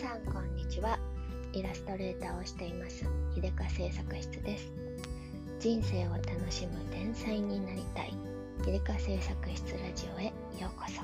[0.00, 0.98] さんこんにちは。
[1.52, 3.04] イラストレーターをしています
[3.34, 4.72] 秀香製作室です。
[5.58, 8.14] 人生を楽しむ天才になりたい
[8.64, 10.24] 秀香製作室ラジオへ
[10.58, 11.02] ようこそ。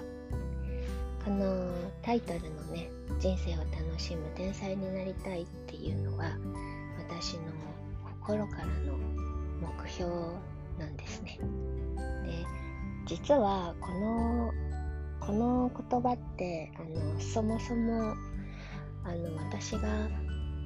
[1.27, 1.71] この
[2.01, 2.89] タイトルのね
[3.19, 6.31] 人生を楽しむ天才になりたいっていうのは
[6.99, 7.43] 私の
[8.25, 8.97] 心からの
[9.61, 10.11] 目標
[10.79, 11.39] なんですね。
[12.25, 12.47] で
[13.05, 14.55] 実はこの
[15.21, 18.15] この言葉ってあのそもそも
[19.09, 19.89] あの私が、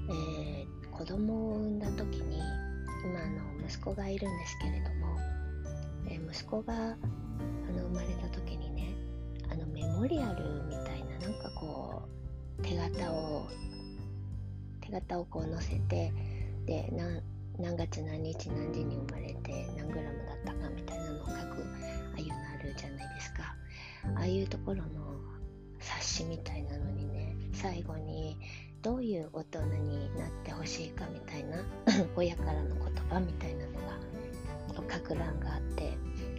[0.08, 2.40] えー、子供を産んだ時に
[3.04, 5.18] 今の息子がいるんですけれども、
[6.08, 6.78] えー、息子があ
[7.70, 8.94] の生まれた時にね
[9.52, 12.02] あのメモリアルみたいななんかこ
[12.58, 13.46] う手形を
[14.80, 16.10] 手形をこう載せて
[16.64, 17.22] で何
[17.58, 21.42] 何月何日何時に生まれて何グラムだったかみたいなのを書くあ
[22.16, 23.54] あいうのあるじゃないですか。
[24.16, 25.39] ああいうところの
[25.80, 28.38] 冊子みたいなのにね最後に
[28.82, 31.64] どういう大人になってほしいかみたいな
[32.16, 35.92] 親からの言葉みたいなのが書く欄があって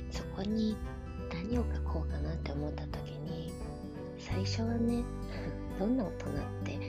[0.10, 0.76] そこに
[1.32, 3.54] 何を書こうかなって思った時に
[4.18, 5.04] 最初はね
[5.80, 6.34] どんな大人っ
[6.64, 6.80] て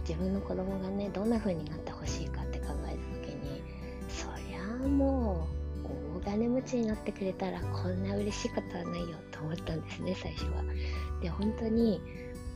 [0.00, 3.62] 自分の子供がねどんな風になってほしいかって考えた時に
[4.08, 5.31] そりゃあもう
[6.24, 10.62] 金持ちになってくれたらこんな嬉しいことはないよと思ったんですね最初は。
[11.20, 12.00] で本当に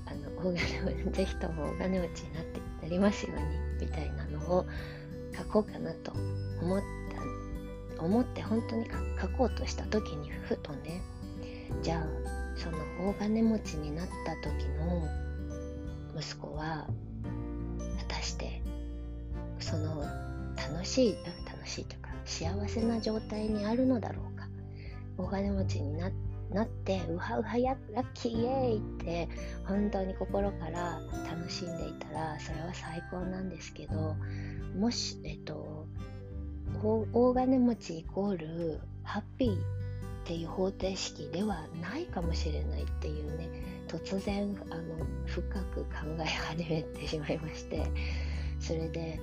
[0.06, 4.66] あの大金持ちぜひとも大金持ちになってなりますようにみたいなのを
[5.36, 6.12] 書こうかなと
[6.62, 6.80] 思っ
[7.96, 8.86] た思って本当に
[9.20, 11.00] 書こうとした時にふとね
[11.82, 12.06] じゃあ
[12.56, 12.78] その
[13.08, 15.02] 大金持ちになった時の
[16.18, 16.86] 息子は
[17.98, 18.62] 果たして
[19.58, 20.02] その
[20.56, 24.46] 楽しい楽しいとか幸せな状態にあるのだろうか。
[25.16, 29.28] 大金持ちになってなってうはうはやラッキーイエーイって
[29.64, 34.16] 本当に心から楽しんでいたらそれは最高なんですけど
[34.78, 35.86] もしえっと
[37.12, 39.58] 大金持ちイコールハッピーっ
[40.24, 43.48] ていう方程式ではないかもしれないっていうね
[43.88, 44.82] 突然あの
[45.26, 45.88] 深く考
[46.20, 47.86] え始めてしまいまして
[48.60, 49.20] それで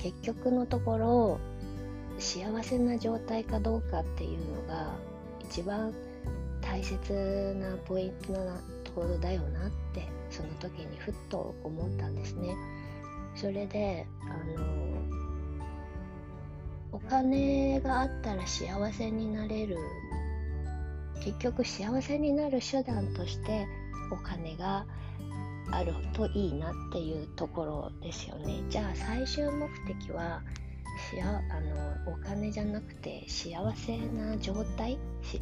[0.00, 1.40] 結局のところ
[2.18, 4.94] 幸せな状態かどうかっていうのが
[5.40, 5.92] 一番
[6.60, 12.54] 大切なポイントなところだよなってその時にふっと思ったんですね。
[13.34, 14.92] それであの
[16.92, 19.78] お金があったら幸せになれる
[21.24, 23.66] 結局幸せになる手段として
[24.10, 24.84] お金が
[25.70, 28.62] あるといいなっていうところですよね。
[28.68, 30.42] じゃあ最終目的は
[31.10, 31.32] しあ
[32.06, 34.98] のお金じゃなくて幸せな状態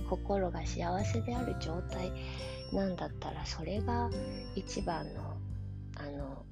[0.09, 2.12] 心が幸せである状態
[2.72, 4.10] なんだったらそれが
[4.54, 5.37] 一番の
[5.97, 6.44] あの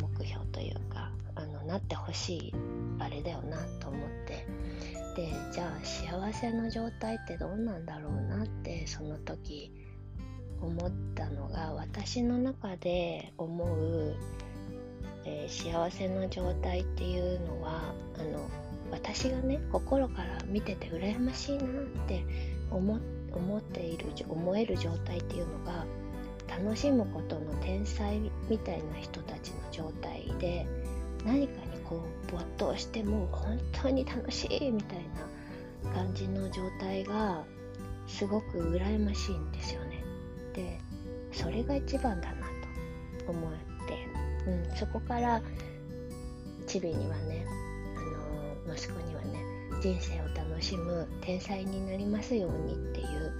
[0.00, 2.54] 目標というかあのなってほしい
[2.98, 4.46] あれだよなと思って。
[5.16, 9.72] でじゃあ幸せな状態ってどうなんだろうなってその時
[10.60, 14.14] 思ったのが私の中で思う
[15.26, 18.48] え、幸せの状態っていうのはあの
[18.90, 21.66] 私がね心から見てて羨ましいなっ
[22.06, 22.24] て
[22.70, 22.96] 思
[23.58, 25.84] っている思える状態っていうのが
[26.48, 30.66] 楽しむことの天才みたいな人たちの状態で
[31.24, 34.98] 何かにこう没頭しても本当に楽しいみたい
[35.84, 37.42] な感じの状態が
[38.06, 40.04] すごく羨ましいんですよね。
[40.54, 40.80] で
[41.32, 42.46] それが一番だな
[43.26, 43.75] と思って
[44.46, 45.42] うん、そこから
[46.66, 47.46] チビにはね、
[48.66, 49.44] あの息子にはね
[49.80, 53.32] 人生を楽しむ天才になりますようにっていう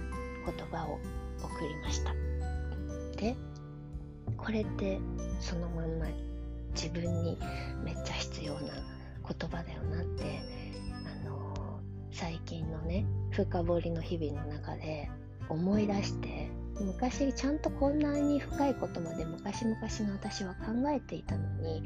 [0.45, 0.99] 言葉を
[1.41, 2.13] 送りました。
[3.17, 3.35] で
[4.37, 4.99] これって
[5.39, 6.05] そのまんま
[6.73, 7.37] 自分に
[7.83, 10.39] めっちゃ必要な言葉だよなって
[11.23, 11.79] あの
[12.11, 15.09] 最近のね深掘りの日々の中で
[15.49, 16.36] 思い出して
[16.79, 21.83] 昔ちゃんとこんなに深いことまで昔々の私は考えていたのに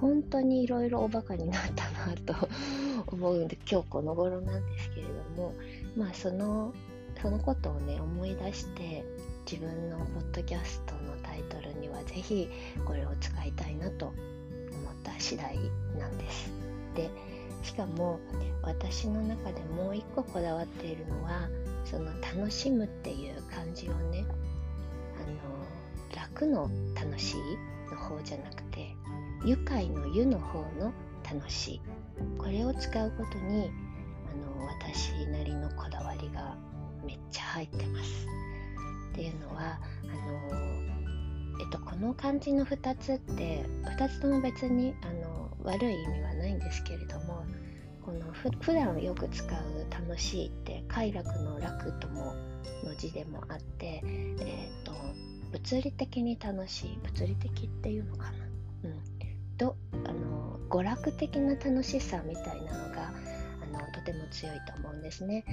[0.00, 2.48] 本当にいろいろおバカになったなと
[3.08, 5.54] 思うんで今日この頃なんですけれども
[5.96, 6.72] まあその
[7.20, 9.04] そのことをね思い出して
[9.50, 12.48] 自分のポッドキャストのタイトルにはぜひ
[12.84, 14.14] これを使いたいなと思っ
[15.02, 15.56] た次第
[15.98, 16.50] なんです。
[16.94, 17.10] で
[17.68, 18.18] しかも
[18.62, 21.48] 私の中でもう一個こだわっているのは
[21.84, 24.24] その楽しむっていう感じをね
[25.18, 28.96] あの楽の楽しいの方じゃなくて
[29.44, 31.80] 愉快の湯の方の楽しい。
[32.38, 33.70] これを使うことに
[34.26, 36.56] あの私なりのこだわりが
[37.04, 38.26] めっちゃ入ってます。
[39.12, 40.06] っていうのはあ
[40.54, 40.87] の、
[41.98, 43.64] この漢字の2つって
[43.98, 47.44] 2つとも別にあの悪い意味はないんですけれども
[48.06, 49.50] このふ普段よく使う
[49.90, 52.36] 「楽しい」って快楽の「楽」とも
[52.84, 54.92] の字でもあって、えーと、
[55.50, 58.38] 物理的に楽しい物理的っていうのかな、
[58.84, 63.12] うん、とあの娯楽的な楽しさみたいなのが
[63.60, 65.44] あのとても強いと思うんですね。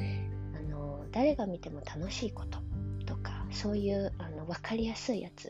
[0.55, 2.59] あの誰が見ても楽しいこと
[3.07, 5.49] とかそういうあの分かりやすいやつ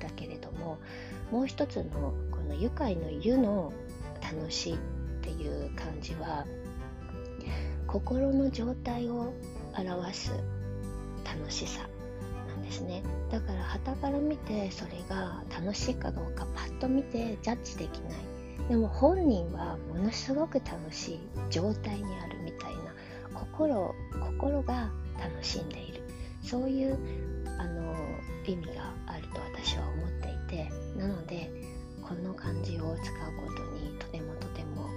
[0.00, 0.78] だけれども
[1.30, 3.72] もう一つのこの愉快の「湯」の
[4.20, 4.78] 楽しいっ
[5.22, 6.46] ていう漢字は
[7.86, 9.32] 心の状態を
[9.76, 10.32] 表す
[11.24, 11.88] 楽しさ
[12.48, 13.02] なんですね。
[13.30, 18.20] だから旗から見てそれが楽しいかどうかパッと見てジャッジできない。
[18.68, 21.20] でも本人はものすごく楽しい
[21.50, 22.94] 状態にあるみたいな
[23.34, 26.02] 心心が楽しんでいる。
[26.42, 26.98] そういう
[27.60, 27.94] あの
[28.46, 30.08] 意味があると私は思っ
[30.48, 31.50] ていてなので
[32.00, 34.88] この漢字を使うことにとてもとても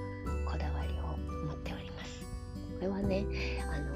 [0.50, 2.22] こだわりを持っております。
[2.22, 3.26] これはね
[3.70, 3.94] あの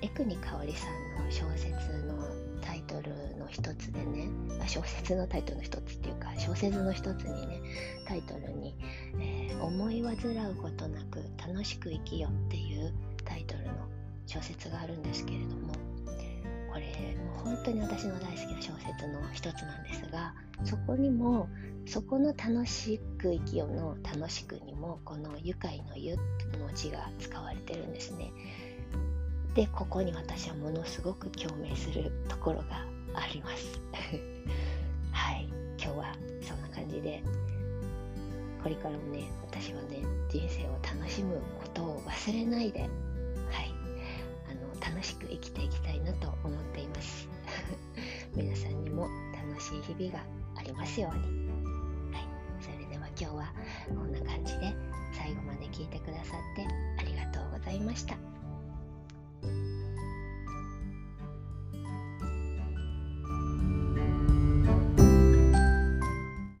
[0.00, 1.68] 江国香織さんの小説
[2.06, 2.16] の
[2.62, 4.30] タイトルの一つでね
[4.66, 7.60] 小説のタイトルの一つっていうか小説の一つにね
[8.06, 8.74] タイトルに、
[9.20, 10.14] えー、思い煩
[10.50, 12.94] うことなく楽しく生きよ」っていう
[13.26, 13.72] タイトルの
[14.26, 15.74] 小説があるんですけれども
[16.80, 20.34] れもう本当に私の大好きな小説の一つなんですが
[20.64, 21.48] そこにも
[21.86, 26.20] そこの楽しく生きよの楽しくにもこの愉快の湯の
[26.74, 28.32] 字が使われてるんですね。
[29.54, 33.80] でここに私はものすごく共鳴するところがあります。
[35.10, 35.48] はい。
[35.82, 37.22] 今日はそんな感じで
[38.62, 42.88] これからもね私はね人生を楽しむことを忘れないで
[45.00, 47.26] 楽しく生きていきたいなと思っています。
[48.36, 50.22] 皆さんにも楽しい日々が
[50.56, 51.48] ありますように。
[52.12, 52.28] はい。
[52.60, 53.54] それでは今日は
[53.88, 54.74] こんな感じで
[55.14, 56.66] 最後まで聞いてくださって
[56.98, 58.39] ありがとうございました。